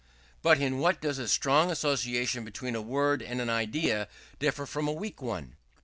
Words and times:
But 0.41 0.57
in 0.59 0.79
what 0.79 0.99
does 0.99 1.19
a 1.19 1.27
strong 1.27 1.69
association 1.69 2.43
between 2.43 2.73
a 2.73 2.81
word 2.81 3.21
and 3.21 3.39
an 3.39 3.51
idea 3.51 4.07
differ 4.39 4.65
from 4.65 4.87
a 4.87 4.91
weak 4.91 5.21
one? 5.21 5.57